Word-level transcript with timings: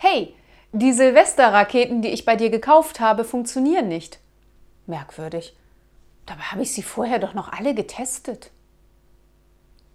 Hey, 0.00 0.32
die 0.70 0.92
Silvesterraketen, 0.92 2.02
die 2.02 2.10
ich 2.10 2.24
bei 2.24 2.36
dir 2.36 2.50
gekauft 2.50 3.00
habe, 3.00 3.24
funktionieren 3.24 3.88
nicht. 3.88 4.20
Merkwürdig. 4.86 5.56
Dabei 6.24 6.42
habe 6.42 6.62
ich 6.62 6.72
sie 6.72 6.84
vorher 6.84 7.18
doch 7.18 7.34
noch 7.34 7.52
alle 7.52 7.74
getestet. 7.74 8.52